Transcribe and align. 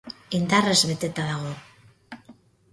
Indarrez 0.37 0.79
beteta 0.93 1.23
dago. 1.33 1.53